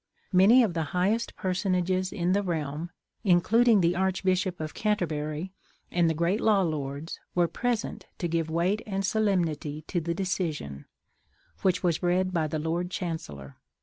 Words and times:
Many 0.33 0.63
of 0.63 0.73
the 0.73 0.81
highest 0.97 1.35
personages 1.35 2.11
in 2.11 2.31
the 2.31 2.41
realm, 2.41 2.89
including 3.23 3.81
the 3.81 3.95
Archbishop 3.95 4.59
of 4.59 4.73
Canterbury 4.73 5.53
and 5.91 6.09
the 6.09 6.15
great 6.15 6.41
law 6.41 6.63
lords, 6.63 7.19
were 7.35 7.47
present 7.47 8.07
to 8.17 8.27
give 8.27 8.49
weight 8.49 8.81
and 8.87 9.05
solemnity 9.05 9.83
to 9.89 10.01
the 10.01 10.15
decision, 10.15 10.85
which 11.61 11.83
was 11.83 12.01
read 12.01 12.33
by 12.33 12.47
the 12.47 12.57
Lord 12.57 12.89
Chancellor. 12.89 13.57